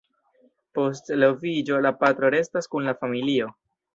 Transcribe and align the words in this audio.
Post 0.77 1.11
eloviĝo, 1.15 1.77
la 1.87 1.93
patro 1.99 2.33
restas 2.37 2.69
kun 2.73 2.89
la 2.91 2.97
familio. 3.05 3.53